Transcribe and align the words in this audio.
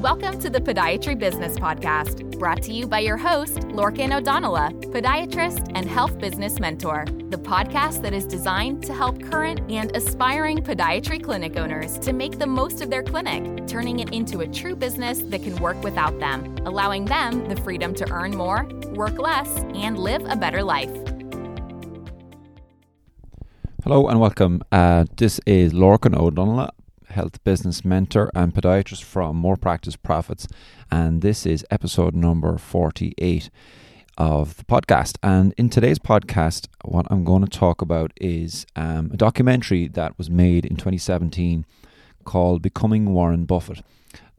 Welcome 0.00 0.38
to 0.40 0.50
the 0.50 0.60
Podiatry 0.60 1.18
Business 1.18 1.56
Podcast, 1.56 2.38
brought 2.38 2.62
to 2.64 2.72
you 2.72 2.86
by 2.86 2.98
your 2.98 3.16
host, 3.16 3.54
Lorcan 3.54 4.14
O'Donnell, 4.14 4.56
podiatrist 4.92 5.72
and 5.74 5.88
health 5.88 6.18
business 6.18 6.60
mentor. 6.60 7.06
The 7.30 7.38
podcast 7.38 8.02
that 8.02 8.12
is 8.12 8.26
designed 8.26 8.84
to 8.84 8.92
help 8.92 9.22
current 9.22 9.60
and 9.70 9.96
aspiring 9.96 10.58
podiatry 10.58 11.24
clinic 11.24 11.56
owners 11.56 11.98
to 12.00 12.12
make 12.12 12.38
the 12.38 12.46
most 12.46 12.82
of 12.82 12.90
their 12.90 13.02
clinic, 13.02 13.66
turning 13.66 14.00
it 14.00 14.12
into 14.12 14.40
a 14.40 14.46
true 14.46 14.76
business 14.76 15.20
that 15.20 15.42
can 15.42 15.56
work 15.62 15.82
without 15.82 16.20
them, 16.20 16.54
allowing 16.66 17.06
them 17.06 17.48
the 17.48 17.56
freedom 17.62 17.94
to 17.94 18.10
earn 18.12 18.36
more, 18.36 18.64
work 18.90 19.18
less, 19.18 19.48
and 19.74 19.98
live 19.98 20.22
a 20.26 20.36
better 20.36 20.62
life. 20.62 20.90
Hello 23.82 24.08
and 24.08 24.20
welcome. 24.20 24.62
Uh, 24.70 25.06
this 25.16 25.40
is 25.46 25.72
Lorcan 25.72 26.14
O'Donnell 26.14 26.68
health 27.16 27.42
business 27.44 27.82
mentor 27.82 28.30
and 28.34 28.54
podiatrist 28.54 29.02
from 29.02 29.36
More 29.36 29.56
Practice 29.56 29.96
Profits. 29.96 30.46
And 30.90 31.22
this 31.22 31.46
is 31.46 31.64
episode 31.70 32.14
number 32.14 32.58
48 32.58 33.48
of 34.18 34.58
the 34.58 34.64
podcast. 34.64 35.16
And 35.22 35.54
in 35.56 35.70
today's 35.70 35.98
podcast, 35.98 36.68
what 36.84 37.06
I'm 37.10 37.24
going 37.24 37.42
to 37.42 37.58
talk 37.58 37.80
about 37.80 38.12
is 38.20 38.66
um, 38.76 39.10
a 39.14 39.16
documentary 39.16 39.88
that 39.88 40.18
was 40.18 40.28
made 40.28 40.66
in 40.66 40.76
2017 40.76 41.64
called 42.24 42.60
Becoming 42.60 43.14
Warren 43.14 43.46
Buffett. 43.46 43.82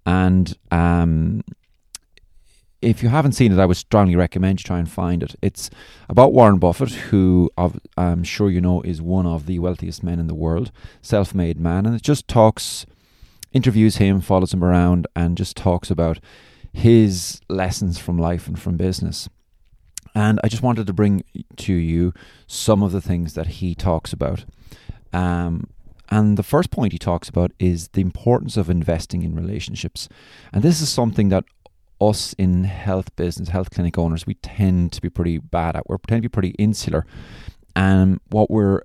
And 0.05 0.55
um, 0.69 1.43
if 2.87 3.03
you 3.03 3.09
haven't 3.09 3.33
seen 3.33 3.51
it, 3.51 3.59
I 3.59 3.65
would 3.65 3.75
strongly 3.75 4.15
recommend 4.15 4.61
you 4.61 4.63
try 4.63 4.79
and 4.79 4.89
find 4.89 5.21
it. 5.21 5.35
It's 5.41 5.69
about 6.07 6.31
Warren 6.31 6.57
Buffett, 6.57 6.91
who 6.91 7.51
I'm 7.57 8.23
sure 8.23 8.49
you 8.49 8.61
know 8.61 8.81
is 8.81 9.01
one 9.01 9.25
of 9.25 9.45
the 9.45 9.59
wealthiest 9.59 10.03
men 10.03 10.19
in 10.19 10.27
the 10.27 10.33
world, 10.33 10.71
self 11.01 11.35
made 11.35 11.59
man. 11.59 11.85
And 11.85 11.93
it 11.93 12.01
just 12.01 12.29
talks, 12.29 12.85
interviews 13.51 13.97
him, 13.97 14.21
follows 14.21 14.53
him 14.53 14.63
around, 14.63 15.05
and 15.17 15.35
just 15.35 15.57
talks 15.57 15.91
about 15.91 16.21
his 16.71 17.41
lessons 17.49 17.99
from 17.99 18.17
life 18.17 18.47
and 18.47 18.57
from 18.57 18.77
business. 18.77 19.27
And 20.15 20.39
I 20.41 20.47
just 20.47 20.63
wanted 20.63 20.87
to 20.87 20.93
bring 20.93 21.25
to 21.57 21.73
you 21.73 22.13
some 22.47 22.81
of 22.81 22.93
the 22.93 23.01
things 23.01 23.33
that 23.33 23.47
he 23.47 23.75
talks 23.75 24.13
about. 24.13 24.45
Um, 25.11 25.67
and 26.09 26.37
the 26.37 26.43
first 26.43 26.71
point 26.71 26.93
he 26.93 26.99
talks 26.99 27.27
about 27.27 27.51
is 27.59 27.89
the 27.89 28.01
importance 28.01 28.55
of 28.55 28.69
investing 28.69 29.23
in 29.23 29.35
relationships. 29.35 30.07
And 30.53 30.63
this 30.63 30.79
is 30.79 30.87
something 30.87 31.29
that 31.29 31.43
us 31.99 32.33
in 32.33 32.65
health 32.65 33.15
business, 33.15 33.49
health 33.49 33.69
clinic 33.71 33.97
owners, 33.97 34.25
we 34.25 34.35
tend 34.35 34.91
to 34.93 35.01
be 35.01 35.09
pretty 35.09 35.37
bad 35.37 35.75
at. 35.75 35.89
We 35.89 35.95
tend 36.07 36.23
to 36.23 36.29
be 36.29 36.31
pretty 36.31 36.55
insular. 36.59 37.05
And 37.75 38.19
what 38.29 38.49
we're 38.49 38.81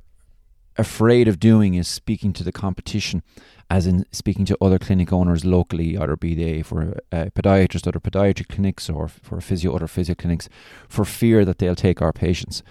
afraid 0.77 1.29
of 1.29 1.39
doing 1.39 1.75
is 1.75 1.89
speaking 1.89 2.33
to 2.33 2.45
the 2.45 2.53
competition, 2.53 3.23
as 3.71 3.87
in 3.87 4.07
speaking 4.13 4.45
to 4.47 4.59
other 4.61 4.79
clinic 4.79 5.13
owners 5.13 5.45
locally, 5.45 5.97
either 5.97 6.17
be 6.17 6.35
they 6.35 6.63
for 6.63 6.99
a 7.11 7.31
podiatrist, 7.31 7.87
other 7.87 8.01
podiatry 8.01 8.49
clinics, 8.49 8.89
or 8.89 9.09
for 9.09 9.41
physio, 9.41 9.75
other 9.75 9.87
physio 9.87 10.15
clinics, 10.15 10.49
for 10.89 11.05
fear 11.05 11.45
that 11.45 11.59
they'll 11.59 11.75
take 11.75 12.01
our 12.01 12.13
patients. 12.13 12.63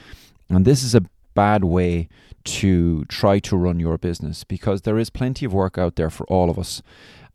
And 0.50 0.66
this 0.66 0.84
is 0.84 0.95
a 0.95 1.03
bad 1.34 1.64
way 1.64 2.09
to 2.44 3.06
try 3.06 3.39
to 3.39 3.56
run 3.56 3.80
your 3.80 3.97
business 3.97 4.44
because 4.44 4.81
there 4.81 4.97
is 4.97 5.09
plenty 5.09 5.45
of 5.45 5.53
work 5.53 5.78
out 5.78 5.95
there 5.95 6.09
for 6.09 6.25
all 6.25 6.50
of 6.50 6.58
us. 6.58 6.81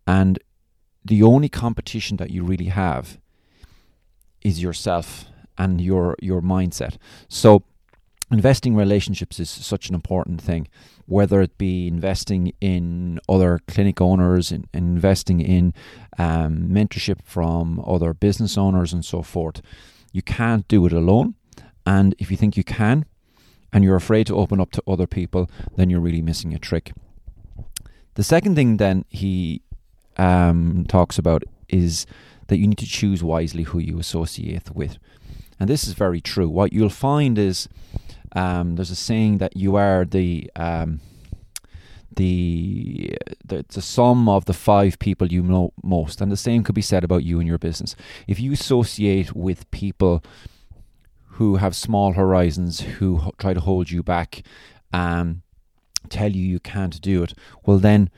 And 0.06 0.38
the 1.06 1.22
only 1.22 1.48
competition 1.48 2.16
that 2.16 2.30
you 2.30 2.42
really 2.42 2.66
have 2.66 3.18
is 4.42 4.62
yourself 4.62 5.26
and 5.58 5.80
your 5.80 6.16
your 6.20 6.42
mindset. 6.42 6.96
So 7.28 7.62
investing 8.30 8.74
relationships 8.74 9.38
is 9.38 9.48
such 9.48 9.88
an 9.88 9.94
important 9.94 10.40
thing 10.40 10.68
whether 11.08 11.40
it 11.40 11.56
be 11.56 11.86
investing 11.86 12.52
in 12.60 13.20
other 13.28 13.60
clinic 13.68 14.00
owners 14.00 14.50
and 14.50 14.66
in, 14.74 14.96
investing 14.96 15.40
in 15.40 15.72
um, 16.18 16.68
mentorship 16.68 17.22
from 17.22 17.80
other 17.86 18.12
business 18.12 18.58
owners 18.58 18.92
and 18.92 19.04
so 19.04 19.22
forth 19.22 19.62
you 20.12 20.22
can't 20.22 20.66
do 20.66 20.84
it 20.86 20.92
alone 20.92 21.34
and 21.86 22.14
if 22.18 22.30
you 22.30 22.36
think 22.36 22.56
you 22.56 22.64
can 22.64 23.04
and 23.72 23.84
you're 23.84 23.96
afraid 23.96 24.27
to 24.27 24.36
open 24.36 24.61
up 24.61 24.72
to 24.72 24.83
other 24.89 25.06
people 25.06 25.48
then 25.77 25.89
you're 25.89 26.00
really 26.00 26.22
missing 26.22 26.52
a 26.52 26.58
trick 26.58 26.92
the 28.14 28.24
second 28.24 28.56
thing 28.56 28.78
then 28.78 29.05
he 29.08 29.62
um, 30.16 30.84
talks 30.88 31.18
about 31.18 31.44
is 31.68 32.06
that 32.48 32.58
you 32.58 32.66
need 32.66 32.78
to 32.78 32.86
choose 32.86 33.22
wisely 33.22 33.64
who 33.64 33.78
you 33.78 33.98
associate 33.98 34.70
with. 34.74 34.98
And 35.58 35.68
this 35.68 35.86
is 35.86 35.94
very 35.94 36.20
true. 36.20 36.48
What 36.48 36.72
you'll 36.72 36.90
find 36.90 37.38
is 37.38 37.68
um, 38.32 38.77
there's 38.77 38.90
a 38.90 38.96
saying 38.96 39.38
that 39.38 39.56
you 39.56 39.77
are 39.77 40.04
the 40.04 40.50
um, 40.56 41.00
the, 42.14 43.16
the 43.44 43.64
the 43.68 43.82
sum 43.82 44.28
of 44.28 44.46
the 44.46 44.54
five 44.54 44.98
people 44.98 45.32
you 45.32 45.42
know 45.42 45.72
most, 45.82 46.20
and 46.20 46.33
the 46.33 46.36
same 46.36 46.62
could 46.62 46.74
be 46.74 46.83
said 46.83 47.04
about 47.04 47.24
you 47.24 47.38
and 47.38 47.48
your 47.48 47.58
business. 47.58 47.94
If 48.27 48.40
you 48.40 48.52
associate 48.52 49.34
with 49.34 49.70
people 49.70 50.22
who 51.33 51.56
have 51.56 51.77
small 51.77 52.12
horizons, 52.12 52.80
who 52.80 53.18
ho- 53.18 53.34
try 53.38 53.52
to 53.54 53.60
hold 53.60 53.90
you 53.90 54.02
back, 54.02 54.42
um, 54.92 55.42
tell 56.08 56.33
you 56.33 56.42
you 56.42 56.60
can't 56.60 57.00
do 57.00 57.22
it, 57.22 57.34
well 57.64 57.78
then 57.78 58.10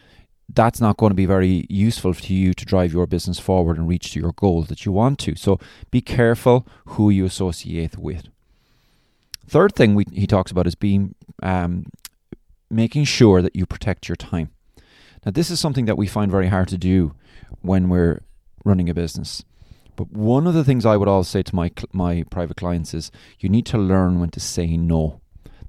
that's 0.48 0.80
not 0.80 0.96
going 0.96 1.10
to 1.10 1.14
be 1.14 1.26
very 1.26 1.66
useful 1.68 2.14
to 2.14 2.34
you 2.34 2.54
to 2.54 2.64
drive 2.64 2.92
your 2.92 3.06
business 3.06 3.38
forward 3.38 3.76
and 3.76 3.88
reach 3.88 4.16
your 4.16 4.32
goals 4.32 4.68
that 4.68 4.84
you 4.84 4.92
want 4.92 5.18
to. 5.20 5.36
So 5.36 5.60
be 5.90 6.00
careful 6.00 6.66
who 6.86 7.10
you 7.10 7.24
associate 7.24 7.98
with. 7.98 8.28
Third 9.46 9.74
thing 9.74 9.94
we, 9.94 10.04
he 10.12 10.26
talks 10.26 10.50
about 10.50 10.66
is 10.66 10.74
being 10.74 11.14
um, 11.42 11.86
making 12.70 13.04
sure 13.04 13.42
that 13.42 13.56
you 13.56 13.66
protect 13.66 14.08
your 14.08 14.16
time. 14.16 14.50
Now, 15.24 15.32
this 15.32 15.50
is 15.50 15.60
something 15.60 15.86
that 15.86 15.98
we 15.98 16.06
find 16.06 16.30
very 16.30 16.48
hard 16.48 16.68
to 16.68 16.78
do 16.78 17.14
when 17.60 17.88
we're 17.88 18.22
running 18.64 18.88
a 18.88 18.94
business. 18.94 19.44
But 19.96 20.12
one 20.12 20.46
of 20.46 20.54
the 20.54 20.64
things 20.64 20.86
I 20.86 20.96
would 20.96 21.08
always 21.08 21.28
say 21.28 21.42
to 21.42 21.56
my 21.56 21.72
my 21.92 22.24
private 22.30 22.56
clients 22.56 22.94
is 22.94 23.10
you 23.40 23.48
need 23.48 23.66
to 23.66 23.78
learn 23.78 24.20
when 24.20 24.30
to 24.30 24.40
say 24.40 24.76
no. 24.76 25.20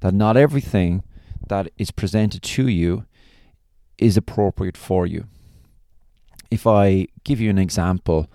That 0.01 0.13
not 0.13 0.37
everything 0.37 1.03
that 1.47 1.71
is 1.77 1.89
presented 1.91 2.43
to 2.43 2.67
you 2.67 3.05
is 3.99 4.17
appropriate 4.17 4.77
for 4.77 5.05
you. 5.05 5.25
If 6.49 6.65
I 6.65 7.07
give 7.23 7.39
you 7.39 7.49
an 7.49 7.59
example, 7.59 8.27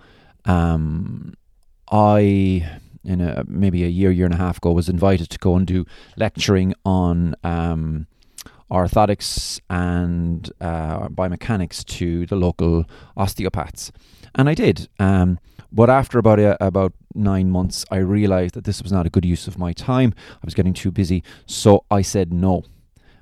um, 0.45 1.33
I 1.91 2.79
in 3.03 3.21
a 3.21 3.43
maybe 3.47 3.83
a 3.83 3.87
year, 3.87 4.09
year 4.11 4.25
and 4.25 4.33
a 4.33 4.37
half 4.37 4.57
ago, 4.57 4.71
was 4.71 4.89
invited 4.89 5.29
to 5.29 5.37
go 5.37 5.55
and 5.55 5.67
do 5.67 5.85
lecturing 6.17 6.73
on 6.83 7.35
um, 7.43 8.07
orthotics 8.71 9.59
and 9.69 10.51
uh, 10.59 11.07
biomechanics 11.09 11.85
to 11.85 12.25
the 12.25 12.35
local 12.35 12.85
osteopaths, 13.15 13.91
and 14.33 14.49
I 14.49 14.53
did. 14.53 14.87
Um, 14.99 15.39
but 15.71 15.89
after 15.89 16.17
about 16.17 16.39
a, 16.39 16.63
about 16.65 16.93
nine 17.13 17.49
months, 17.51 17.85
I 17.91 17.97
realised 17.97 18.53
that 18.55 18.63
this 18.63 18.81
was 18.81 18.91
not 18.91 19.05
a 19.05 19.09
good 19.09 19.25
use 19.25 19.45
of 19.45 19.59
my 19.59 19.73
time. 19.73 20.13
I 20.35 20.45
was 20.45 20.53
getting 20.53 20.73
too 20.73 20.91
busy, 20.91 21.21
so 21.45 21.83
I 21.91 22.01
said 22.01 22.33
no. 22.33 22.63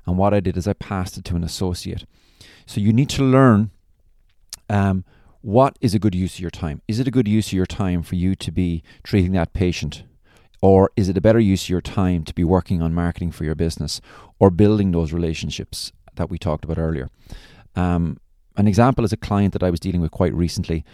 And 0.06 0.16
what 0.16 0.34
I 0.34 0.40
did 0.40 0.56
is 0.56 0.68
I 0.68 0.74
passed 0.74 1.18
it 1.18 1.24
to 1.26 1.36
an 1.36 1.44
associate. 1.44 2.04
So 2.66 2.80
you 2.80 2.92
need 2.92 3.10
to 3.10 3.22
learn 3.22 3.70
um, 4.68 5.04
what 5.40 5.76
is 5.80 5.94
a 5.94 5.98
good 5.98 6.14
use 6.14 6.34
of 6.34 6.40
your 6.40 6.50
time. 6.50 6.80
Is 6.88 6.98
it 6.98 7.08
a 7.08 7.10
good 7.10 7.28
use 7.28 7.48
of 7.48 7.52
your 7.52 7.66
time 7.66 8.02
for 8.02 8.14
you 8.14 8.34
to 8.36 8.50
be 8.50 8.82
treating 9.02 9.32
that 9.32 9.52
patient? 9.52 10.04
Or 10.62 10.90
is 10.96 11.10
it 11.10 11.18
a 11.18 11.20
better 11.20 11.38
use 11.38 11.64
of 11.64 11.68
your 11.68 11.82
time 11.82 12.24
to 12.24 12.34
be 12.34 12.44
working 12.44 12.80
on 12.80 12.94
marketing 12.94 13.32
for 13.32 13.44
your 13.44 13.54
business 13.54 14.00
or 14.38 14.50
building 14.50 14.92
those 14.92 15.12
relationships 15.12 15.92
that 16.14 16.30
we 16.30 16.38
talked 16.38 16.64
about 16.64 16.78
earlier? 16.78 17.10
Um, 17.76 18.18
an 18.56 18.66
example 18.66 19.04
is 19.04 19.12
a 19.12 19.18
client 19.18 19.52
that 19.52 19.62
I 19.62 19.70
was 19.70 19.80
dealing 19.80 20.00
with 20.00 20.12
quite 20.12 20.32
recently 20.32 20.84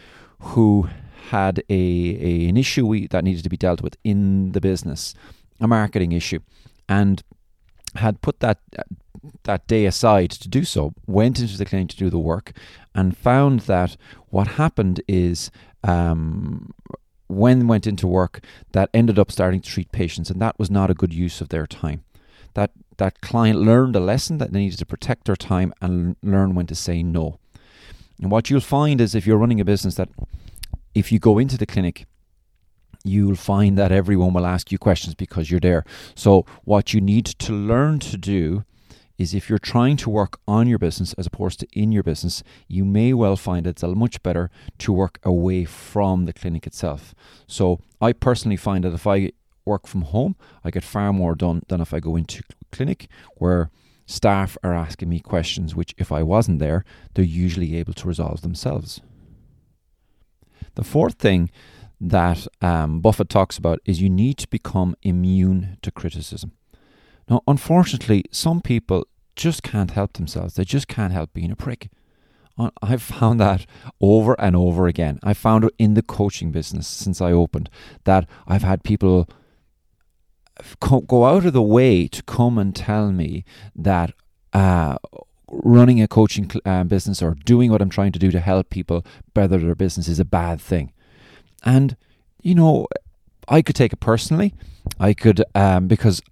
who 0.40 0.88
had 1.28 1.62
a, 1.68 1.72
a 1.72 2.48
an 2.48 2.56
issue 2.56 2.86
we, 2.86 3.06
that 3.08 3.22
needed 3.22 3.44
to 3.44 3.50
be 3.50 3.56
dealt 3.56 3.82
with 3.82 3.96
in 4.02 4.52
the 4.52 4.60
business, 4.60 5.14
a 5.60 5.68
marketing 5.68 6.12
issue, 6.12 6.40
and 6.88 7.22
had 7.96 8.20
put 8.22 8.40
that 8.40 8.58
that 9.44 9.66
day 9.66 9.84
aside 9.84 10.30
to 10.30 10.48
do 10.48 10.64
so, 10.64 10.94
went 11.06 11.40
into 11.40 11.58
the 11.58 11.64
clinic 11.64 11.88
to 11.90 11.96
do 11.96 12.10
the 12.10 12.18
work, 12.18 12.52
and 12.94 13.16
found 13.16 13.60
that 13.60 13.96
what 14.28 14.46
happened 14.48 15.02
is 15.06 15.50
um, 15.84 16.72
when 17.28 17.68
went 17.68 17.86
into 17.86 18.06
work, 18.06 18.42
that 18.72 18.90
ended 18.92 19.18
up 19.18 19.30
starting 19.30 19.60
to 19.60 19.70
treat 19.70 19.92
patients, 19.92 20.30
and 20.30 20.40
that 20.40 20.58
was 20.58 20.70
not 20.70 20.90
a 20.90 20.94
good 20.94 21.12
use 21.12 21.40
of 21.40 21.48
their 21.50 21.66
time. 21.66 22.04
That 22.54 22.72
that 22.96 23.20
client 23.20 23.58
learned 23.58 23.96
a 23.96 24.00
lesson 24.00 24.38
that 24.38 24.52
they 24.52 24.60
needed 24.60 24.78
to 24.78 24.86
protect 24.86 25.24
their 25.24 25.36
time 25.36 25.72
and 25.80 26.16
learn 26.22 26.54
when 26.54 26.66
to 26.66 26.74
say 26.74 27.02
no. 27.02 27.38
And 28.20 28.30
what 28.30 28.50
you'll 28.50 28.60
find 28.60 29.00
is 29.00 29.14
if 29.14 29.26
you're 29.26 29.38
running 29.38 29.60
a 29.60 29.64
business 29.64 29.94
that 29.94 30.10
if 30.94 31.10
you 31.10 31.18
go 31.18 31.38
into 31.38 31.56
the 31.56 31.66
clinic 31.66 32.06
you'll 33.04 33.36
find 33.36 33.78
that 33.78 33.92
everyone 33.92 34.32
will 34.32 34.46
ask 34.46 34.70
you 34.70 34.78
questions 34.78 35.14
because 35.14 35.50
you're 35.50 35.60
there. 35.60 35.84
So, 36.14 36.44
what 36.64 36.92
you 36.92 37.00
need 37.00 37.26
to 37.26 37.52
learn 37.52 37.98
to 38.00 38.16
do 38.16 38.64
is 39.20 39.34
if 39.34 39.50
you're 39.50 39.58
trying 39.58 39.98
to 39.98 40.08
work 40.08 40.40
on 40.48 40.66
your 40.66 40.78
business 40.78 41.12
as 41.14 41.26
opposed 41.26 41.60
to 41.60 41.66
in 41.72 41.92
your 41.92 42.02
business, 42.02 42.42
you 42.68 42.86
may 42.86 43.12
well 43.12 43.36
find 43.36 43.66
it's 43.66 43.82
much 43.82 44.22
better 44.22 44.50
to 44.78 44.92
work 44.92 45.18
away 45.22 45.66
from 45.66 46.24
the 46.24 46.32
clinic 46.32 46.66
itself. 46.66 47.14
So 47.46 47.80
I 48.00 48.14
personally 48.14 48.56
find 48.56 48.82
that 48.84 48.94
if 48.94 49.06
I 49.06 49.32
work 49.66 49.86
from 49.86 50.02
home, 50.02 50.36
I 50.64 50.70
get 50.70 50.82
far 50.82 51.12
more 51.12 51.34
done 51.34 51.62
than 51.68 51.82
if 51.82 51.92
I 51.92 52.00
go 52.00 52.16
into 52.16 52.42
clinic 52.72 53.08
where 53.36 53.70
staff 54.06 54.56
are 54.64 54.74
asking 54.74 55.08
me 55.08 55.20
questions 55.20 55.74
which 55.74 55.94
if 55.98 56.10
I 56.10 56.22
wasn't 56.22 56.58
there, 56.58 56.84
they're 57.12 57.24
usually 57.24 57.76
able 57.76 57.92
to 57.92 58.08
resolve 58.08 58.40
themselves. 58.40 59.02
The 60.76 60.84
fourth 60.84 61.14
thing 61.14 61.50
that 62.00 62.46
um, 62.60 63.00
Buffett 63.00 63.28
talks 63.28 63.58
about 63.58 63.80
is 63.84 64.00
you 64.00 64.08
need 64.08 64.38
to 64.38 64.48
become 64.48 64.96
immune 65.02 65.78
to 65.82 65.90
criticism. 65.90 66.52
Now, 67.28 67.42
unfortunately, 67.46 68.24
some 68.30 68.60
people 68.60 69.06
just 69.36 69.62
can't 69.62 69.92
help 69.92 70.14
themselves. 70.14 70.54
They 70.54 70.64
just 70.64 70.88
can't 70.88 71.12
help 71.12 71.32
being 71.32 71.50
a 71.50 71.56
prick. 71.56 71.90
I've 72.82 73.02
found 73.02 73.40
that 73.40 73.64
over 74.00 74.38
and 74.38 74.54
over 74.54 74.86
again. 74.86 75.18
I 75.22 75.34
found 75.34 75.64
it 75.64 75.74
in 75.78 75.94
the 75.94 76.02
coaching 76.02 76.50
business 76.50 76.86
since 76.86 77.20
I 77.20 77.32
opened 77.32 77.70
that 78.04 78.28
I've 78.46 78.62
had 78.62 78.82
people 78.82 79.28
go 80.80 81.24
out 81.24 81.46
of 81.46 81.54
the 81.54 81.62
way 81.62 82.06
to 82.08 82.22
come 82.24 82.58
and 82.58 82.76
tell 82.76 83.12
me 83.12 83.44
that 83.74 84.12
uh, 84.52 84.98
running 85.50 86.02
a 86.02 86.08
coaching 86.08 86.50
uh, 86.64 86.84
business 86.84 87.22
or 87.22 87.36
doing 87.44 87.70
what 87.70 87.80
I'm 87.80 87.88
trying 87.88 88.12
to 88.12 88.18
do 88.18 88.30
to 88.30 88.40
help 88.40 88.68
people 88.68 89.06
better 89.32 89.56
their 89.56 89.74
business 89.74 90.08
is 90.08 90.20
a 90.20 90.24
bad 90.24 90.60
thing. 90.60 90.92
And, 91.64 91.96
you 92.42 92.54
know, 92.54 92.86
I 93.48 93.62
could 93.62 93.76
take 93.76 93.92
it 93.92 94.00
personally. 94.00 94.54
I 94.98 95.14
could, 95.14 95.42
um, 95.54 95.88
because 95.88 96.22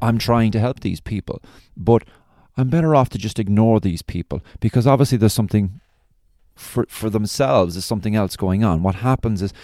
I'm 0.00 0.18
trying 0.18 0.50
to 0.52 0.60
help 0.60 0.80
these 0.80 1.00
people. 1.00 1.42
But 1.76 2.04
I'm 2.56 2.68
better 2.68 2.94
off 2.94 3.08
to 3.10 3.18
just 3.18 3.38
ignore 3.38 3.80
these 3.80 4.02
people 4.02 4.42
because 4.60 4.86
obviously 4.86 5.18
there's 5.18 5.32
something 5.32 5.80
for 6.54 6.84
for 6.88 7.08
themselves, 7.08 7.74
there's 7.74 7.84
something 7.84 8.14
else 8.14 8.36
going 8.36 8.62
on. 8.62 8.82
What 8.82 8.96
happens 8.96 9.40
is 9.40 9.54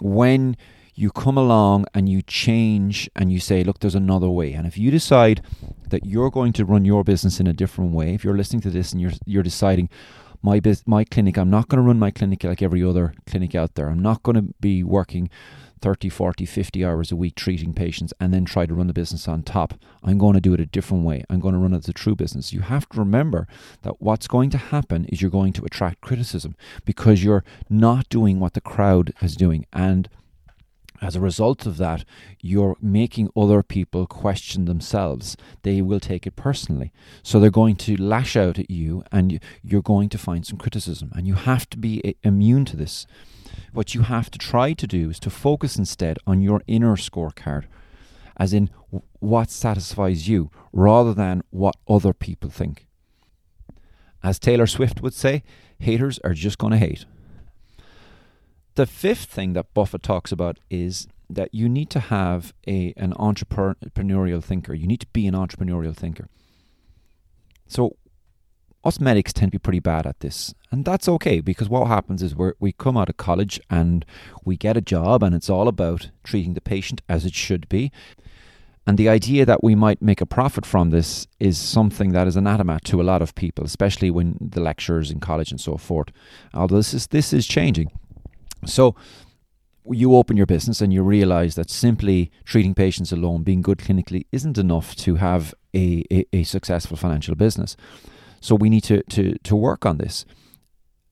when 0.00 0.56
you 0.94 1.10
come 1.10 1.36
along 1.36 1.86
and 1.94 2.08
you 2.08 2.22
change 2.22 3.10
and 3.16 3.32
you 3.32 3.40
say, 3.40 3.64
look, 3.64 3.80
there's 3.80 3.94
another 3.94 4.28
way. 4.28 4.52
And 4.52 4.66
if 4.66 4.76
you 4.76 4.90
decide 4.90 5.42
that 5.88 6.04
you're 6.04 6.30
going 6.30 6.52
to 6.54 6.64
run 6.64 6.84
your 6.84 7.02
business 7.04 7.40
in 7.40 7.46
a 7.46 7.52
different 7.52 7.92
way, 7.92 8.14
if 8.14 8.22
you're 8.22 8.36
listening 8.36 8.60
to 8.62 8.70
this 8.70 8.92
and 8.92 9.00
you're 9.00 9.12
you're 9.26 9.42
deciding 9.42 9.88
my 10.42 10.60
biz- 10.60 10.86
my 10.86 11.04
clinic, 11.04 11.36
I'm 11.36 11.50
not 11.50 11.68
going 11.68 11.82
to 11.82 11.86
run 11.86 11.98
my 11.98 12.10
clinic 12.10 12.44
like 12.44 12.62
every 12.62 12.82
other 12.82 13.14
clinic 13.26 13.54
out 13.54 13.74
there. 13.74 13.88
I'm 13.88 14.02
not 14.02 14.22
going 14.22 14.36
to 14.36 14.54
be 14.60 14.82
working 14.82 15.30
30, 15.80 16.08
40, 16.08 16.44
50 16.44 16.84
hours 16.84 17.10
a 17.10 17.16
week 17.16 17.34
treating 17.34 17.72
patients 17.72 18.12
and 18.20 18.32
then 18.34 18.44
try 18.44 18.66
to 18.66 18.74
run 18.74 18.86
the 18.86 18.92
business 18.92 19.26
on 19.26 19.42
top. 19.42 19.74
I'm 20.02 20.18
going 20.18 20.34
to 20.34 20.40
do 20.40 20.52
it 20.54 20.60
a 20.60 20.66
different 20.66 21.04
way. 21.04 21.24
I'm 21.30 21.40
going 21.40 21.54
to 21.54 21.60
run 21.60 21.72
it 21.72 21.78
as 21.78 21.88
a 21.88 21.92
true 21.92 22.14
business. 22.14 22.52
You 22.52 22.60
have 22.60 22.88
to 22.90 22.98
remember 22.98 23.46
that 23.82 24.00
what's 24.00 24.28
going 24.28 24.50
to 24.50 24.58
happen 24.58 25.06
is 25.06 25.22
you're 25.22 25.30
going 25.30 25.52
to 25.54 25.64
attract 25.64 26.00
criticism 26.00 26.54
because 26.84 27.24
you're 27.24 27.44
not 27.68 28.08
doing 28.08 28.40
what 28.40 28.54
the 28.54 28.60
crowd 28.60 29.12
is 29.22 29.36
doing. 29.36 29.66
And 29.72 30.08
as 31.00 31.16
a 31.16 31.20
result 31.20 31.66
of 31.66 31.78
that, 31.78 32.04
you're 32.40 32.76
making 32.80 33.30
other 33.36 33.62
people 33.62 34.06
question 34.06 34.66
themselves. 34.66 35.36
They 35.62 35.80
will 35.80 36.00
take 36.00 36.26
it 36.26 36.36
personally. 36.36 36.92
So 37.22 37.40
they're 37.40 37.50
going 37.50 37.76
to 37.76 37.96
lash 37.96 38.36
out 38.36 38.58
at 38.58 38.70
you 38.70 39.02
and 39.10 39.40
you're 39.62 39.82
going 39.82 40.10
to 40.10 40.18
find 40.18 40.44
some 40.44 40.58
criticism. 40.58 41.10
And 41.14 41.26
you 41.26 41.34
have 41.34 41.68
to 41.70 41.78
be 41.78 42.04
eh, 42.04 42.12
immune 42.22 42.64
to 42.66 42.76
this. 42.76 43.06
What 43.72 43.94
you 43.94 44.02
have 44.02 44.30
to 44.30 44.38
try 44.38 44.74
to 44.74 44.86
do 44.86 45.10
is 45.10 45.18
to 45.20 45.30
focus 45.30 45.76
instead 45.76 46.18
on 46.26 46.42
your 46.42 46.62
inner 46.66 46.96
scorecard, 46.96 47.64
as 48.36 48.52
in 48.52 48.68
what 49.20 49.50
satisfies 49.50 50.28
you, 50.28 50.50
rather 50.72 51.14
than 51.14 51.42
what 51.50 51.76
other 51.88 52.12
people 52.12 52.50
think. 52.50 52.86
As 54.22 54.38
Taylor 54.38 54.66
Swift 54.66 55.00
would 55.02 55.14
say, 55.14 55.42
haters 55.78 56.18
are 56.22 56.34
just 56.34 56.58
going 56.58 56.72
to 56.72 56.78
hate. 56.78 57.06
The 58.74 58.86
fifth 58.86 59.26
thing 59.26 59.52
that 59.54 59.74
Buffett 59.74 60.02
talks 60.02 60.32
about 60.32 60.58
is 60.70 61.08
that 61.28 61.54
you 61.54 61.68
need 61.68 61.90
to 61.90 62.00
have 62.00 62.52
a 62.66 62.92
an 62.96 63.12
entrepreneurial 63.14 64.42
thinker. 64.42 64.74
You 64.74 64.86
need 64.86 65.00
to 65.00 65.06
be 65.08 65.26
an 65.26 65.34
entrepreneurial 65.34 65.94
thinker. 65.94 66.28
So 67.66 67.96
us 68.82 68.98
medics 68.98 69.32
tend 69.32 69.52
to 69.52 69.58
be 69.58 69.62
pretty 69.62 69.80
bad 69.80 70.06
at 70.06 70.20
this. 70.20 70.54
And 70.70 70.84
that's 70.84 71.08
okay 71.08 71.40
because 71.40 71.68
what 71.68 71.86
happens 71.86 72.22
is 72.22 72.34
we 72.34 72.52
we 72.58 72.72
come 72.72 72.96
out 72.96 73.08
of 73.08 73.16
college 73.16 73.60
and 73.68 74.04
we 74.44 74.56
get 74.56 74.76
a 74.76 74.80
job 74.80 75.22
and 75.22 75.34
it's 75.34 75.50
all 75.50 75.68
about 75.68 76.10
treating 76.24 76.54
the 76.54 76.60
patient 76.60 77.02
as 77.08 77.24
it 77.24 77.34
should 77.34 77.68
be. 77.68 77.92
And 78.86 78.96
the 78.96 79.08
idea 79.08 79.44
that 79.44 79.62
we 79.62 79.74
might 79.74 80.00
make 80.00 80.20
a 80.20 80.26
profit 80.26 80.64
from 80.64 80.90
this 80.90 81.26
is 81.38 81.58
something 81.58 82.12
that 82.12 82.26
is 82.26 82.36
anathema 82.36 82.80
to 82.84 83.00
a 83.00 83.04
lot 83.04 83.22
of 83.22 83.34
people, 83.34 83.64
especially 83.64 84.10
when 84.10 84.36
the 84.40 84.60
lecturers 84.60 85.10
in 85.10 85.20
college 85.20 85.50
and 85.50 85.60
so 85.60 85.76
forth. 85.76 86.08
Although 86.54 86.76
this 86.76 86.94
is 86.94 87.06
this 87.08 87.32
is 87.32 87.46
changing. 87.46 87.90
So 88.66 88.94
you 89.88 90.14
open 90.14 90.36
your 90.36 90.46
business 90.46 90.80
and 90.80 90.92
you 90.92 91.02
realize 91.02 91.54
that 91.54 91.70
simply 91.70 92.30
treating 92.44 92.74
patients 92.74 93.12
alone, 93.12 93.42
being 93.42 93.62
good 93.62 93.78
clinically, 93.78 94.26
isn't 94.30 94.58
enough 94.58 94.94
to 94.96 95.16
have 95.16 95.54
a, 95.74 96.04
a, 96.12 96.26
a 96.32 96.42
successful 96.44 96.96
financial 96.96 97.34
business. 97.34 97.76
So 98.40 98.54
we 98.54 98.70
need 98.70 98.84
to, 98.84 99.02
to, 99.02 99.36
to 99.38 99.56
work 99.56 99.84
on 99.86 99.98
this. 99.98 100.24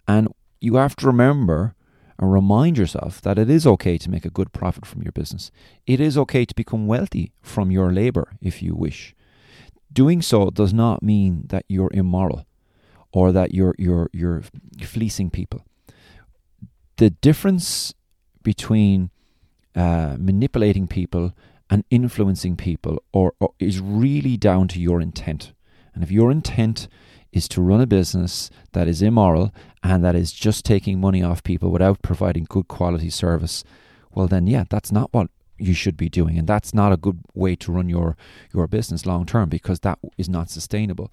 And 0.06 0.28
you 0.60 0.76
have 0.76 0.96
to 0.96 1.06
remember 1.06 1.74
and 2.18 2.32
remind 2.32 2.78
yourself 2.78 3.20
that 3.22 3.38
it 3.38 3.48
is 3.48 3.66
okay 3.66 3.96
to 3.98 4.10
make 4.10 4.24
a 4.24 4.30
good 4.30 4.52
profit 4.52 4.84
from 4.84 5.02
your 5.02 5.12
business. 5.12 5.50
It 5.86 6.00
is 6.00 6.18
okay 6.18 6.44
to 6.44 6.54
become 6.54 6.86
wealthy 6.86 7.32
from 7.42 7.70
your 7.70 7.92
labor 7.92 8.36
if 8.40 8.62
you 8.62 8.74
wish. 8.74 9.14
Doing 9.92 10.20
so 10.20 10.50
does 10.50 10.74
not 10.74 11.02
mean 11.02 11.44
that 11.46 11.64
you're 11.68 11.90
immoral 11.94 12.46
or 13.12 13.32
that 13.32 13.54
you're 13.54 13.74
you're 13.78 14.10
you're 14.12 14.42
fleecing 14.82 15.30
people. 15.30 15.64
The 16.98 17.10
difference 17.10 17.94
between 18.42 19.10
uh, 19.74 20.16
manipulating 20.18 20.88
people 20.88 21.32
and 21.70 21.84
influencing 21.90 22.56
people 22.56 23.02
or, 23.12 23.34
or 23.40 23.52
is 23.58 23.80
really 23.80 24.36
down 24.36 24.68
to 24.68 24.80
your 24.80 25.00
intent. 25.00 25.52
And 25.94 26.02
if 26.02 26.10
your 26.10 26.30
intent 26.30 26.88
is 27.32 27.46
to 27.48 27.62
run 27.62 27.80
a 27.80 27.86
business 27.86 28.50
that 28.72 28.88
is 28.88 29.02
immoral 29.02 29.52
and 29.82 30.04
that 30.04 30.16
is 30.16 30.32
just 30.32 30.64
taking 30.64 31.00
money 31.00 31.22
off 31.22 31.42
people 31.42 31.70
without 31.70 32.02
providing 32.02 32.46
good 32.48 32.68
quality 32.68 33.10
service, 33.10 33.64
well, 34.12 34.26
then, 34.26 34.46
yeah, 34.46 34.64
that's 34.68 34.90
not 34.90 35.12
what 35.12 35.28
you 35.58 35.74
should 35.74 35.96
be 35.96 36.08
doing. 36.08 36.38
And 36.38 36.48
that's 36.48 36.72
not 36.72 36.92
a 36.92 36.96
good 36.96 37.20
way 37.34 37.54
to 37.56 37.72
run 37.72 37.88
your, 37.88 38.16
your 38.54 38.66
business 38.66 39.06
long 39.06 39.26
term 39.26 39.48
because 39.48 39.80
that 39.80 39.98
is 40.16 40.28
not 40.28 40.50
sustainable. 40.50 41.10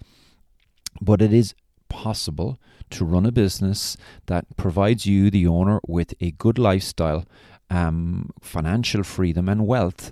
But 1.01 1.21
it 1.21 1.33
is 1.33 1.53
possible 1.89 2.59
to 2.91 3.05
run 3.05 3.25
a 3.25 3.31
business 3.31 3.97
that 4.27 4.45
provides 4.57 5.05
you, 5.05 5.29
the 5.29 5.47
owner, 5.47 5.79
with 5.87 6.13
a 6.21 6.31
good 6.31 6.57
lifestyle, 6.57 7.25
um, 7.69 8.29
financial 8.41 9.03
freedom, 9.03 9.49
and 9.49 9.65
wealth 9.67 10.11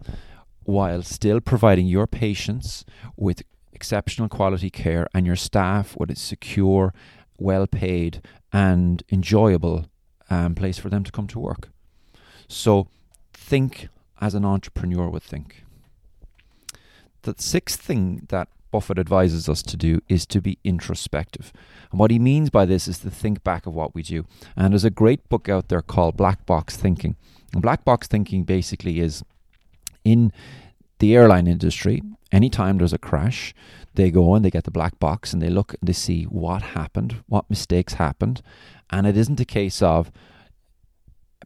while 0.63 1.01
still 1.01 1.41
providing 1.41 1.87
your 1.87 2.07
patients 2.07 2.85
with 3.17 3.43
exceptional 3.73 4.29
quality 4.29 4.69
care 4.69 5.07
and 5.13 5.25
your 5.25 5.35
staff 5.35 5.95
with 5.97 6.09
a 6.09 6.15
secure, 6.15 6.93
well 7.37 7.67
paid, 7.67 8.21
and 8.51 9.03
enjoyable 9.11 9.85
um, 10.29 10.55
place 10.55 10.77
for 10.77 10.89
them 10.89 11.03
to 11.03 11.11
come 11.11 11.27
to 11.27 11.39
work. 11.39 11.69
So 12.47 12.87
think 13.33 13.89
as 14.21 14.33
an 14.35 14.45
entrepreneur 14.45 15.09
would 15.09 15.23
think. 15.23 15.65
The 17.23 17.35
sixth 17.37 17.81
thing 17.81 18.25
that 18.29 18.47
Buffett 18.73 18.97
advises 18.97 19.47
us 19.47 19.61
to 19.61 19.77
do 19.77 20.01
is 20.09 20.25
to 20.25 20.41
be 20.41 20.57
introspective. 20.63 21.53
And 21.91 21.99
what 21.99 22.09
he 22.09 22.17
means 22.17 22.49
by 22.49 22.65
this 22.65 22.87
is 22.87 22.97
to 22.99 23.11
think 23.11 23.43
back 23.43 23.67
of 23.67 23.75
what 23.75 23.93
we 23.93 24.01
do. 24.01 24.25
And 24.57 24.73
there's 24.73 24.83
a 24.83 24.89
great 24.89 25.29
book 25.29 25.47
out 25.47 25.69
there 25.69 25.83
called 25.83 26.17
Black 26.17 26.43
Box 26.47 26.75
Thinking. 26.75 27.15
And 27.53 27.61
Black 27.61 27.85
Box 27.85 28.07
Thinking 28.07 28.45
basically 28.45 28.99
is 28.99 29.23
in 30.03 30.31
the 30.97 31.15
airline 31.15 31.45
industry, 31.45 32.01
anytime 32.31 32.79
there's 32.79 32.93
a 32.93 32.97
crash, 32.97 33.53
they 33.93 34.09
go 34.09 34.33
and 34.33 34.43
they 34.43 34.49
get 34.49 34.63
the 34.63 34.71
black 34.71 34.99
box 34.99 35.33
and 35.33 35.41
they 35.41 35.49
look 35.49 35.75
and 35.79 35.87
they 35.87 35.93
see 35.93 36.23
what 36.23 36.63
happened, 36.63 37.23
what 37.27 37.47
mistakes 37.51 37.93
happened. 37.93 38.41
And 38.89 39.05
it 39.05 39.15
isn't 39.15 39.39
a 39.39 39.45
case 39.45 39.83
of 39.83 40.11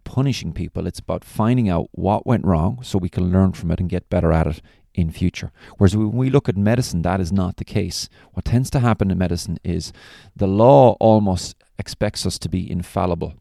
punishing 0.05 0.53
people, 0.53 0.87
it's 0.87 0.99
about 0.99 1.25
finding 1.25 1.67
out 1.67 1.89
what 1.91 2.25
went 2.25 2.45
wrong 2.45 2.79
so 2.83 2.97
we 2.97 3.09
can 3.09 3.33
learn 3.33 3.51
from 3.51 3.71
it 3.71 3.81
and 3.81 3.89
get 3.89 4.09
better 4.09 4.31
at 4.31 4.47
it 4.47 4.61
in 4.97 5.11
future. 5.11 5.51
Whereas 5.77 5.95
when 5.95 6.11
we 6.11 6.29
look 6.29 6.49
at 6.49 6.57
medicine, 6.57 7.03
that 7.03 7.21
is 7.21 7.31
not 7.31 7.57
the 7.57 7.63
case. 7.63 8.09
What 8.33 8.45
tends 8.45 8.69
to 8.71 8.79
happen 8.79 9.11
in 9.11 9.17
medicine 9.17 9.59
is 9.63 9.93
the 10.35 10.47
law 10.47 10.97
almost 10.99 11.55
expects 11.77 12.25
us 12.25 12.37
to 12.39 12.49
be 12.49 12.69
infallible. 12.69 13.35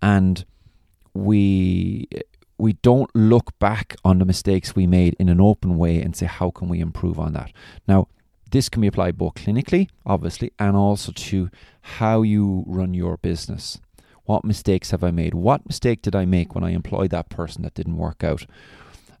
And 0.00 0.46
we 1.12 2.08
we 2.58 2.74
don't 2.74 3.14
look 3.14 3.58
back 3.58 3.96
on 4.02 4.18
the 4.18 4.24
mistakes 4.24 4.74
we 4.74 4.86
made 4.86 5.14
in 5.18 5.28
an 5.28 5.40
open 5.40 5.76
way 5.76 6.00
and 6.00 6.16
say 6.16 6.26
how 6.26 6.50
can 6.50 6.68
we 6.68 6.80
improve 6.80 7.18
on 7.18 7.32
that 7.32 7.52
now 7.86 8.06
this 8.50 8.68
can 8.68 8.80
be 8.80 8.86
applied 8.86 9.18
both 9.18 9.34
clinically 9.34 9.88
obviously 10.06 10.50
and 10.58 10.76
also 10.76 11.12
to 11.12 11.50
how 11.80 12.22
you 12.22 12.64
run 12.66 12.94
your 12.94 13.16
business 13.18 13.78
what 14.24 14.44
mistakes 14.44 14.90
have 14.90 15.04
i 15.04 15.10
made 15.10 15.34
what 15.34 15.66
mistake 15.66 16.00
did 16.00 16.14
i 16.14 16.24
make 16.24 16.54
when 16.54 16.64
i 16.64 16.70
employed 16.70 17.10
that 17.10 17.28
person 17.28 17.62
that 17.62 17.74
didn't 17.74 17.96
work 17.96 18.24
out 18.24 18.46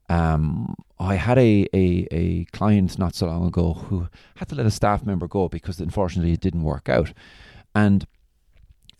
um, 0.08 0.74
I 0.98 1.16
had 1.16 1.38
a, 1.38 1.66
a, 1.74 2.06
a 2.10 2.44
client 2.46 2.98
not 2.98 3.14
so 3.14 3.26
long 3.26 3.46
ago 3.46 3.74
who 3.74 4.08
had 4.36 4.48
to 4.48 4.54
let 4.54 4.66
a 4.66 4.70
staff 4.70 5.04
member 5.04 5.28
go 5.28 5.48
because 5.48 5.80
unfortunately 5.80 6.32
it 6.32 6.40
didn't 6.40 6.62
work 6.62 6.88
out. 6.88 7.12
And 7.74 8.06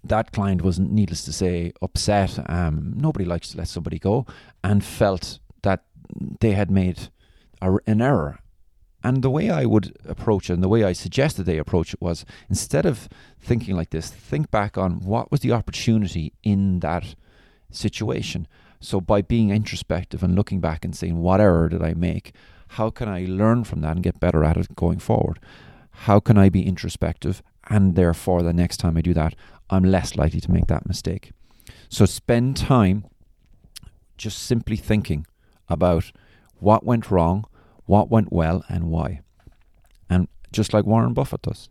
that 0.04 0.32
client 0.32 0.62
was, 0.62 0.78
needless 0.78 1.24
to 1.24 1.32
say, 1.32 1.72
upset. 1.82 2.38
Um, 2.48 2.94
nobody 2.96 3.24
likes 3.24 3.50
to 3.50 3.58
let 3.58 3.68
somebody 3.68 3.98
go, 3.98 4.26
and 4.62 4.84
felt 4.84 5.38
that 5.62 5.84
they 6.40 6.52
had 6.52 6.70
made 6.70 7.08
a, 7.60 7.76
an 7.86 8.00
error. 8.00 8.38
And 9.02 9.22
the 9.22 9.30
way 9.30 9.50
I 9.50 9.66
would 9.66 9.96
approach 10.04 10.50
it 10.50 10.54
and 10.54 10.62
the 10.62 10.68
way 10.68 10.82
I 10.82 10.92
suggested 10.92 11.44
they 11.44 11.58
approach 11.58 11.94
it 11.94 12.00
was 12.00 12.24
instead 12.48 12.84
of 12.84 13.08
thinking 13.40 13.76
like 13.76 13.90
this, 13.90 14.10
think 14.10 14.50
back 14.50 14.76
on 14.76 15.00
what 15.00 15.30
was 15.30 15.40
the 15.40 15.52
opportunity 15.52 16.32
in 16.42 16.80
that 16.80 17.14
situation. 17.70 18.48
So 18.80 19.00
by 19.00 19.22
being 19.22 19.50
introspective 19.50 20.22
and 20.22 20.34
looking 20.34 20.60
back 20.60 20.84
and 20.84 20.94
saying, 20.94 21.18
what 21.18 21.40
error 21.40 21.68
did 21.68 21.82
I 21.82 21.94
make? 21.94 22.32
How 22.68 22.90
can 22.90 23.08
I 23.08 23.24
learn 23.24 23.64
from 23.64 23.80
that 23.80 23.92
and 23.92 24.02
get 24.02 24.20
better 24.20 24.44
at 24.44 24.56
it 24.56 24.74
going 24.76 24.98
forward? 24.98 25.38
How 25.90 26.20
can 26.20 26.36
I 26.36 26.48
be 26.48 26.66
introspective? 26.66 27.42
And 27.68 27.94
therefore, 27.94 28.42
the 28.42 28.52
next 28.52 28.76
time 28.78 28.96
I 28.96 29.00
do 29.00 29.14
that, 29.14 29.34
I'm 29.70 29.84
less 29.84 30.16
likely 30.16 30.40
to 30.40 30.50
make 30.50 30.66
that 30.66 30.86
mistake. 30.86 31.32
So 31.88 32.04
spend 32.04 32.56
time 32.56 33.06
just 34.16 34.38
simply 34.38 34.76
thinking 34.76 35.26
about 35.68 36.12
what 36.58 36.84
went 36.84 37.10
wrong, 37.10 37.44
what 37.86 38.10
went 38.10 38.32
well, 38.32 38.64
and 38.68 38.84
why. 38.84 39.20
And 40.08 40.28
just 40.52 40.72
like 40.72 40.86
Warren 40.86 41.12
Buffett 41.12 41.42
does, 41.42 41.68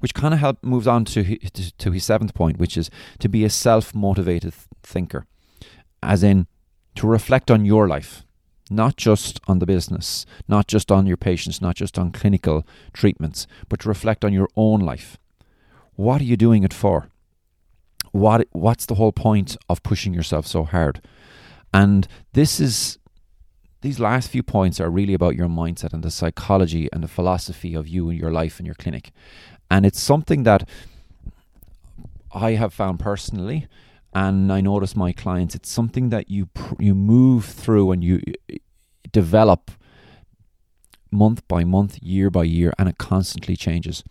which 0.00 0.14
kind 0.14 0.34
of 0.34 0.40
help 0.40 0.62
moves 0.62 0.86
on 0.86 1.04
to 1.06 1.22
his, 1.22 1.72
to 1.78 1.90
his 1.90 2.04
seventh 2.04 2.34
point, 2.34 2.58
which 2.58 2.76
is 2.76 2.90
to 3.18 3.28
be 3.28 3.44
a 3.44 3.50
self 3.50 3.94
motivated 3.94 4.54
thinker, 4.82 5.26
as 6.06 6.22
in 6.22 6.46
to 6.94 7.06
reflect 7.06 7.50
on 7.50 7.64
your 7.64 7.86
life, 7.86 8.24
not 8.70 8.96
just 8.96 9.40
on 9.46 9.58
the 9.58 9.66
business, 9.66 10.24
not 10.48 10.66
just 10.66 10.90
on 10.90 11.06
your 11.06 11.16
patients, 11.16 11.60
not 11.60 11.76
just 11.76 11.98
on 11.98 12.12
clinical 12.12 12.66
treatments, 12.92 13.46
but 13.68 13.80
to 13.80 13.88
reflect 13.88 14.24
on 14.24 14.32
your 14.32 14.48
own 14.56 14.80
life. 14.80 15.18
What 15.94 16.20
are 16.20 16.24
you 16.24 16.36
doing 16.36 16.62
it 16.62 16.72
for? 16.72 17.08
What 18.12 18.46
what's 18.52 18.86
the 18.86 18.94
whole 18.94 19.12
point 19.12 19.56
of 19.68 19.82
pushing 19.82 20.14
yourself 20.14 20.46
so 20.46 20.64
hard? 20.64 21.02
And 21.74 22.08
this 22.32 22.60
is 22.60 22.98
these 23.82 24.00
last 24.00 24.30
few 24.30 24.42
points 24.42 24.80
are 24.80 24.90
really 24.90 25.14
about 25.14 25.36
your 25.36 25.48
mindset 25.48 25.92
and 25.92 26.02
the 26.02 26.10
psychology 26.10 26.88
and 26.92 27.02
the 27.02 27.08
philosophy 27.08 27.74
of 27.74 27.86
you 27.86 28.08
and 28.08 28.18
your 28.18 28.32
life 28.32 28.58
and 28.58 28.66
your 28.66 28.74
clinic. 28.74 29.12
And 29.70 29.84
it's 29.84 30.00
something 30.00 30.44
that 30.44 30.68
I 32.32 32.52
have 32.52 32.72
found 32.72 33.00
personally 33.00 33.66
and 34.16 34.50
I 34.50 34.62
notice 34.62 34.96
my 34.96 35.12
clients 35.12 35.54
it's 35.54 35.70
something 35.70 36.08
that 36.08 36.30
you 36.30 36.46
pr- 36.46 36.82
you 36.82 36.94
move 36.94 37.44
through 37.44 37.92
and 37.92 38.02
you 38.02 38.22
develop 39.12 39.70
month 41.10 41.46
by 41.46 41.64
month, 41.64 42.02
year 42.02 42.30
by 42.30 42.44
year 42.44 42.72
and 42.78 42.88
it 42.88 42.96
constantly 42.96 43.56
changes. 43.56 44.02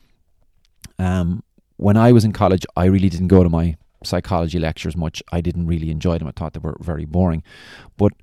Um 0.99 1.43
when 1.77 1.97
I 1.97 2.11
was 2.11 2.23
in 2.23 2.33
college, 2.33 2.65
I 2.77 2.85
really 2.85 3.09
didn't 3.09 3.33
go 3.37 3.43
to 3.43 3.49
my 3.49 3.77
psychology 4.03 4.59
lectures 4.59 4.95
much. 4.95 5.23
I 5.31 5.41
didn't 5.41 5.65
really 5.65 5.89
enjoy 5.89 6.19
them. 6.19 6.27
I 6.27 6.31
thought 6.31 6.53
they 6.53 6.59
were 6.59 6.77
very 6.79 7.05
boring. 7.05 7.41
But 7.97 8.13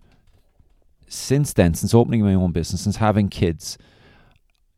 since 1.08 1.52
then, 1.52 1.74
since 1.74 1.92
opening 1.92 2.22
my 2.22 2.34
own 2.34 2.52
business, 2.52 2.82
since 2.82 2.96
having 2.96 3.28
kids, 3.28 3.76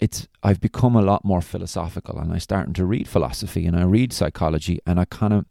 it's 0.00 0.26
I've 0.42 0.60
become 0.68 0.96
a 0.96 1.02
lot 1.02 1.22
more 1.22 1.42
philosophical 1.42 2.18
and 2.18 2.32
I'm 2.32 2.40
starting 2.40 2.72
to 2.74 2.86
read 2.86 3.06
philosophy 3.06 3.66
and 3.66 3.76
I 3.76 3.82
read 3.82 4.12
psychology 4.14 4.80
and 4.86 4.98
I 4.98 5.04
kind 5.04 5.34
of 5.34 5.44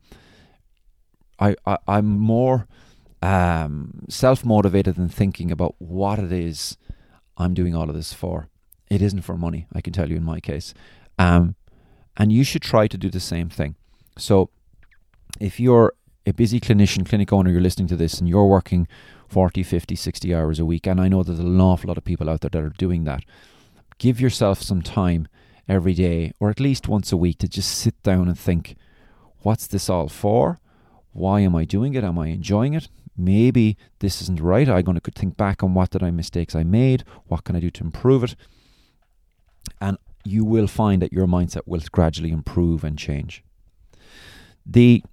I, 1.43 1.55
I 1.65 1.77
I'm 1.87 2.07
more 2.19 2.67
um, 3.21 4.05
self 4.09 4.45
motivated 4.45 4.95
than 4.95 5.09
thinking 5.09 5.51
about 5.51 5.75
what 5.79 6.19
it 6.19 6.31
is 6.31 6.77
I'm 7.37 7.53
doing 7.53 7.75
all 7.75 7.89
of 7.89 7.95
this 7.95 8.13
for. 8.13 8.47
It 8.89 9.01
isn't 9.01 9.21
for 9.21 9.37
money, 9.37 9.67
I 9.73 9.81
can 9.81 9.93
tell 9.93 10.09
you 10.09 10.17
in 10.17 10.23
my 10.23 10.39
case. 10.39 10.73
Um, 11.17 11.55
and 12.15 12.31
you 12.31 12.43
should 12.43 12.61
try 12.61 12.87
to 12.87 12.97
do 12.97 13.09
the 13.09 13.19
same 13.19 13.49
thing. 13.49 13.75
So 14.17 14.49
if 15.39 15.59
you're 15.59 15.93
a 16.25 16.33
busy 16.33 16.59
clinician, 16.59 17.07
clinic 17.07 17.33
owner, 17.33 17.51
you're 17.51 17.61
listening 17.61 17.87
to 17.87 17.95
this 17.95 18.19
and 18.19 18.29
you're 18.29 18.45
working 18.45 18.87
40, 19.27 19.63
50, 19.63 19.95
60 19.95 20.35
hours 20.35 20.59
a 20.59 20.65
week, 20.65 20.85
and 20.85 21.01
I 21.01 21.07
know 21.07 21.23
there's 21.23 21.39
an 21.39 21.59
awful 21.59 21.87
lot 21.87 21.97
of 21.97 22.03
people 22.03 22.29
out 22.29 22.41
there 22.41 22.49
that 22.51 22.63
are 22.63 22.69
doing 22.69 23.03
that, 23.05 23.23
give 23.97 24.21
yourself 24.21 24.61
some 24.61 24.81
time 24.81 25.27
every 25.67 25.93
day 25.93 26.33
or 26.39 26.49
at 26.49 26.59
least 26.59 26.87
once 26.87 27.11
a 27.11 27.17
week 27.17 27.39
to 27.39 27.47
just 27.47 27.71
sit 27.71 28.01
down 28.03 28.27
and 28.27 28.37
think, 28.37 28.75
what's 29.39 29.65
this 29.65 29.89
all 29.89 30.07
for? 30.07 30.59
Why 31.13 31.41
am 31.41 31.55
I 31.55 31.65
doing 31.65 31.93
it? 31.93 32.03
Am 32.03 32.19
I 32.19 32.27
enjoying 32.27 32.73
it? 32.73 32.89
Maybe 33.15 33.77
this 33.99 34.21
isn't 34.23 34.41
right. 34.41 34.67
I'm 34.67 34.83
going 34.83 34.99
to 34.99 35.11
think 35.11 35.37
back 35.37 35.63
on 35.63 35.73
what 35.73 35.91
did 35.91 36.03
I 36.03 36.11
mistakes 36.11 36.55
I 36.55 36.63
made? 36.63 37.03
What 37.27 37.43
can 37.43 37.55
I 37.55 37.59
do 37.59 37.69
to 37.69 37.83
improve 37.83 38.23
it? 38.23 38.35
And 39.79 39.97
you 40.25 40.43
will 40.43 40.67
find 40.67 41.01
that 41.01 41.13
your 41.13 41.27
mindset 41.27 41.61
will 41.65 41.81
gradually 41.91 42.31
improve 42.31 42.83
and 42.83 42.97
change. 42.97 43.43
The 44.65 45.03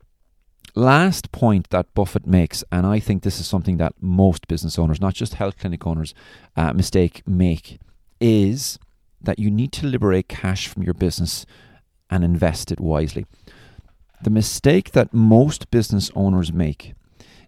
last 0.74 1.32
point 1.32 1.70
that 1.70 1.92
Buffett 1.94 2.26
makes, 2.26 2.64
and 2.72 2.86
I 2.86 3.00
think 3.00 3.22
this 3.22 3.40
is 3.40 3.46
something 3.46 3.76
that 3.78 3.94
most 4.00 4.48
business 4.48 4.78
owners, 4.78 5.00
not 5.00 5.14
just 5.14 5.34
health 5.34 5.58
clinic 5.58 5.86
owners, 5.86 6.14
uh, 6.56 6.72
mistake 6.72 7.22
make, 7.26 7.78
is 8.20 8.78
that 9.20 9.38
you 9.38 9.50
need 9.50 9.72
to 9.72 9.86
liberate 9.86 10.28
cash 10.28 10.68
from 10.68 10.82
your 10.82 10.94
business 10.94 11.44
and 12.08 12.24
invest 12.24 12.72
it 12.72 12.80
wisely. 12.80 13.26
The 14.22 14.30
mistake 14.30 14.92
that 14.92 15.14
most 15.14 15.70
business 15.70 16.10
owners 16.14 16.52
make 16.52 16.94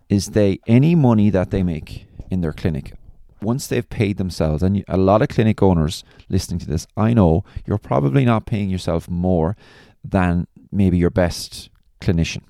is 0.09 0.29
they 0.29 0.59
any 0.67 0.95
money 0.95 1.31
that 1.31 1.51
they 1.51 1.63
make 1.63 2.07
in 2.31 2.41
their 2.41 2.53
clinic 2.53 2.95
once 3.41 3.67
they've 3.67 3.91
paid 3.91 4.19
themselves 4.19 4.63
and 4.63 4.85
a 4.87 4.97
lot 4.97 5.21
of 5.21 5.29
clinic 5.29 5.61
owners 5.63 6.05
listening 6.29 6.61
to 6.61 6.67
this 6.67 6.87
I 6.97 7.13
know 7.13 7.45
you're 7.67 7.79
probably 7.79 8.25
not 8.25 8.47
paying 8.47 8.71
yourself 8.71 9.09
more 9.09 9.57
than 10.05 10.47
maybe 10.71 10.97
your 10.97 11.11
best 11.11 11.69
clinician 12.01 12.43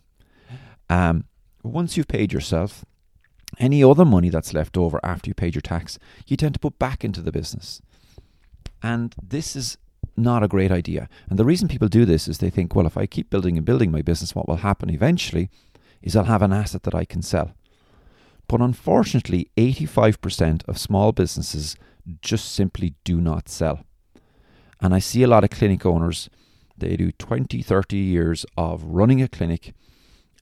um, 0.92 1.24
once 1.62 1.96
you've 1.96 2.08
paid 2.08 2.32
yourself, 2.32 2.84
any 3.58 3.82
other 3.82 4.04
money 4.04 4.28
that's 4.28 4.52
left 4.52 4.76
over 4.76 5.00
after 5.02 5.30
you 5.30 5.34
paid 5.34 5.54
your 5.54 5.62
tax, 5.62 5.98
you 6.26 6.36
tend 6.36 6.54
to 6.54 6.60
put 6.60 6.78
back 6.78 7.02
into 7.02 7.22
the 7.22 7.32
business. 7.32 7.80
And 8.82 9.14
this 9.22 9.56
is 9.56 9.78
not 10.16 10.42
a 10.42 10.48
great 10.48 10.70
idea. 10.70 11.08
And 11.28 11.38
the 11.38 11.44
reason 11.44 11.68
people 11.68 11.88
do 11.88 12.04
this 12.04 12.28
is 12.28 12.38
they 12.38 12.50
think, 12.50 12.74
well, 12.74 12.86
if 12.86 12.96
I 12.96 13.06
keep 13.06 13.30
building 13.30 13.56
and 13.56 13.66
building 13.66 13.90
my 13.90 14.02
business, 14.02 14.34
what 14.34 14.48
will 14.48 14.56
happen 14.56 14.90
eventually 14.90 15.50
is 16.02 16.16
I'll 16.16 16.24
have 16.24 16.42
an 16.42 16.52
asset 16.52 16.82
that 16.82 16.94
I 16.94 17.04
can 17.04 17.22
sell. 17.22 17.52
But 18.48 18.60
unfortunately, 18.60 19.50
85% 19.56 20.68
of 20.68 20.78
small 20.78 21.12
businesses 21.12 21.76
just 22.20 22.52
simply 22.52 22.94
do 23.04 23.20
not 23.20 23.48
sell. 23.48 23.84
And 24.80 24.94
I 24.94 24.98
see 24.98 25.22
a 25.22 25.28
lot 25.28 25.44
of 25.44 25.50
clinic 25.50 25.86
owners, 25.86 26.28
they 26.76 26.96
do 26.96 27.12
20, 27.12 27.62
30 27.62 27.96
years 27.96 28.44
of 28.56 28.82
running 28.82 29.22
a 29.22 29.28
clinic 29.28 29.74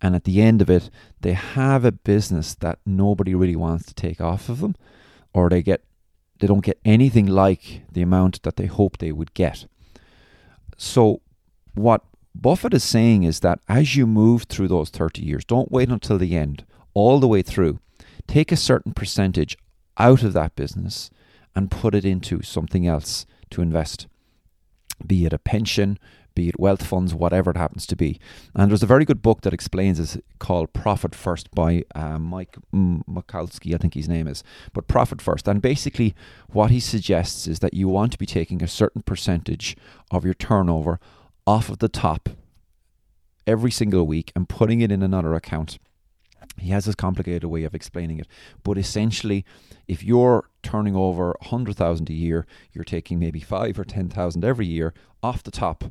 and 0.00 0.14
at 0.14 0.24
the 0.24 0.40
end 0.40 0.62
of 0.62 0.70
it 0.70 0.90
they 1.20 1.32
have 1.32 1.84
a 1.84 1.92
business 1.92 2.54
that 2.56 2.78
nobody 2.86 3.34
really 3.34 3.56
wants 3.56 3.86
to 3.86 3.94
take 3.94 4.20
off 4.20 4.48
of 4.48 4.60
them 4.60 4.74
or 5.32 5.48
they 5.48 5.62
get 5.62 5.84
they 6.40 6.46
don't 6.46 6.64
get 6.64 6.80
anything 6.84 7.26
like 7.26 7.82
the 7.92 8.02
amount 8.02 8.42
that 8.42 8.56
they 8.56 8.66
hope 8.66 8.98
they 8.98 9.12
would 9.12 9.34
get. 9.34 9.66
So 10.76 11.20
what 11.74 12.02
buffett 12.34 12.74
is 12.74 12.84
saying 12.84 13.22
is 13.22 13.40
that 13.40 13.60
as 13.68 13.96
you 13.96 14.06
move 14.06 14.44
through 14.44 14.68
those 14.68 14.90
30 14.90 15.22
years 15.22 15.44
don't 15.44 15.70
wait 15.70 15.88
until 15.88 16.18
the 16.18 16.36
end 16.36 16.64
all 16.94 17.18
the 17.18 17.28
way 17.28 17.42
through 17.42 17.78
take 18.26 18.52
a 18.52 18.56
certain 18.56 18.92
percentage 18.92 19.56
out 19.98 20.22
of 20.22 20.32
that 20.32 20.54
business 20.54 21.10
and 21.54 21.70
put 21.70 21.94
it 21.94 22.04
into 22.04 22.42
something 22.42 22.86
else 22.86 23.26
to 23.50 23.62
invest 23.62 24.06
be 25.04 25.24
it 25.24 25.32
a 25.32 25.38
pension 25.38 25.98
be 26.34 26.48
it 26.48 26.58
wealth 26.58 26.84
funds, 26.84 27.14
whatever 27.14 27.50
it 27.50 27.56
happens 27.56 27.86
to 27.86 27.96
be. 27.96 28.18
And 28.54 28.70
there's 28.70 28.82
a 28.82 28.86
very 28.86 29.04
good 29.04 29.22
book 29.22 29.42
that 29.42 29.54
explains 29.54 29.98
this 29.98 30.18
called 30.38 30.72
Profit 30.72 31.14
First 31.14 31.50
by 31.52 31.84
um, 31.94 32.22
Mike 32.22 32.56
Michalowicz, 32.72 33.74
I 33.74 33.78
think 33.78 33.94
his 33.94 34.08
name 34.08 34.26
is. 34.26 34.42
But 34.72 34.88
Profit 34.88 35.20
First. 35.20 35.48
And 35.48 35.62
basically, 35.62 36.14
what 36.48 36.70
he 36.70 36.80
suggests 36.80 37.46
is 37.46 37.60
that 37.60 37.74
you 37.74 37.88
want 37.88 38.12
to 38.12 38.18
be 38.18 38.26
taking 38.26 38.62
a 38.62 38.68
certain 38.68 39.02
percentage 39.02 39.76
of 40.10 40.24
your 40.24 40.34
turnover 40.34 41.00
off 41.46 41.68
of 41.68 41.78
the 41.78 41.88
top 41.88 42.28
every 43.46 43.70
single 43.70 44.06
week 44.06 44.32
and 44.36 44.48
putting 44.48 44.80
it 44.80 44.92
in 44.92 45.02
another 45.02 45.34
account. 45.34 45.78
He 46.58 46.70
has 46.70 46.84
this 46.84 46.94
complicated 46.94 47.44
way 47.44 47.64
of 47.64 47.74
explaining 47.74 48.18
it, 48.18 48.26
but 48.62 48.76
essentially, 48.76 49.44
if 49.88 50.02
you're 50.02 50.50
turning 50.62 50.94
over 50.94 51.34
100,000 51.40 52.10
a 52.10 52.12
year, 52.12 52.46
you're 52.72 52.84
taking 52.84 53.18
maybe 53.18 53.40
5 53.40 53.78
or 53.78 53.84
10,000 53.84 54.44
every 54.44 54.66
year 54.66 54.92
off 55.22 55.42
the 55.42 55.50
top 55.50 55.84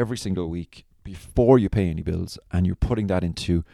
every 0.00 0.16
single 0.16 0.48
week 0.48 0.86
before 1.04 1.58
you 1.58 1.68
pay 1.68 1.88
any 1.88 2.02
bills 2.02 2.38
and 2.50 2.66
you're 2.66 2.74
putting 2.74 3.06
that 3.08 3.22
into 3.22 3.64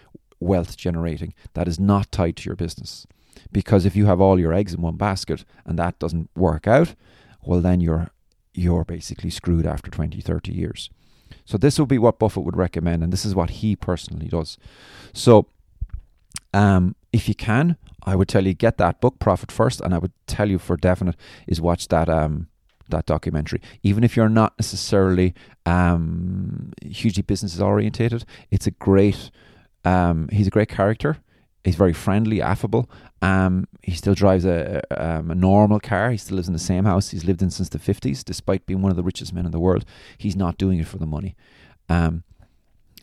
wealth 0.41 0.77
generating 0.77 1.33
that 1.55 1.69
is 1.69 1.79
not 1.79 2.11
tied 2.11 2.37
to 2.37 2.45
your 2.49 2.57
business. 2.57 3.07
Because 3.53 3.87
if 3.87 3.95
you 3.95 4.07
have 4.07 4.21
all 4.21 4.41
your 4.41 4.53
eggs 4.53 4.75
in 4.75 4.83
one 4.83 4.97
basket 4.97 5.45
and 5.65 5.79
that 5.79 5.99
doesn't 5.99 6.29
work 6.35 6.67
out, 6.67 6.95
well 7.43 7.61
then 7.61 7.81
you're 7.81 8.11
you're 8.53 8.85
basically 8.85 9.29
screwed 9.31 9.67
after 9.67 9.91
20, 9.91 10.21
30 10.21 10.53
years. 10.53 10.89
So 11.45 11.59
this 11.59 11.79
would 11.79 11.89
be 11.89 11.99
what 11.99 12.19
Buffett 12.19 12.45
would 12.45 12.57
recommend 12.57 13.03
and 13.03 13.13
this 13.13 13.25
is 13.25 13.35
what 13.35 13.51
he 13.51 13.77
personally 13.77 14.29
does. 14.29 14.57
So 15.13 15.47
um, 16.55 16.97
if 17.13 17.29
you 17.29 17.35
can, 17.35 17.77
I 18.03 18.17
would 18.17 18.29
tell 18.29 18.47
you 18.47 18.55
get 18.55 18.79
that 18.79 19.01
book 19.01 19.19
Profit 19.19 19.53
First 19.53 19.81
and 19.81 19.95
I 19.95 19.99
would 19.99 20.13
tell 20.27 20.49
you 20.49 20.59
for 20.59 20.77
definite 20.77 21.17
is 21.47 21.61
watch 21.61 21.89
that 21.89 22.09
um, 22.09 22.49
that 22.91 23.07
documentary. 23.07 23.61
Even 23.83 24.05
if 24.05 24.17
you're 24.17 24.29
not 24.29 24.55
necessarily 24.59 25.35
um, 25.65 26.73
hugely 26.85 27.23
business 27.23 27.61
orientated, 27.61 28.25
it's 28.51 28.67
a 28.67 28.71
great. 28.71 29.31
Um, 29.85 30.29
he's 30.33 30.49
a 30.49 30.51
great 30.51 30.69
character. 30.69 31.19
He's 31.65 31.75
very 31.77 31.93
friendly, 31.93 32.41
affable. 32.41 32.89
Um, 33.23 33.67
he 33.83 33.93
still 33.93 34.15
drives 34.15 34.45
a, 34.45 34.83
um, 34.91 35.33
a 35.33 35.35
normal 35.35 35.81
car. 35.81 36.13
He 36.13 36.17
still 36.17 36.37
lives 36.37 36.47
in 36.47 36.53
the 36.53 36.61
same 36.61 36.85
house 36.85 37.11
he's 37.11 37.25
lived 37.25 37.43
in 37.43 37.51
since 37.51 37.69
the 37.69 37.79
50s, 37.81 38.25
despite 38.25 38.67
being 38.67 38.83
one 38.83 38.91
of 38.91 38.97
the 38.97 39.03
richest 39.03 39.33
men 39.33 39.47
in 39.47 39.51
the 39.51 39.59
world. 39.59 39.85
He's 40.17 40.37
not 40.37 40.59
doing 40.59 40.79
it 40.79 40.87
for 40.87 40.99
the 40.99 41.07
money. 41.07 41.35
Um, 41.89 42.23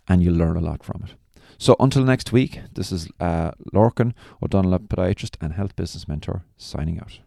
and 0.08 0.24
you'll 0.24 0.36
learn 0.36 0.56
a 0.56 0.62
lot 0.62 0.82
from 0.82 1.04
it. 1.06 1.16
So 1.58 1.76
until 1.80 2.04
next 2.04 2.32
week, 2.32 2.62
this 2.74 2.92
is 2.92 3.10
uh, 3.20 3.52
Lorcan 3.74 4.14
O'Donnell, 4.42 4.80
podiatrist 4.80 5.36
and 5.42 5.54
health 5.54 5.76
business 5.76 6.08
mentor, 6.08 6.44
signing 6.58 7.00
out. 7.00 7.20